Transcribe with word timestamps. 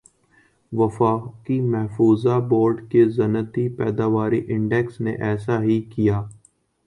وفاقی 0.71 1.59
محفوظہ 1.73 2.39
بورڈ 2.49 2.77
کے 2.91 3.03
صنعتی 3.15 3.67
پیداواری 3.77 4.41
انڈیکس 4.53 4.99
نے 5.01 5.13
ایسا 5.29 5.61
ہی 5.63 5.81
کِیا 5.91 6.21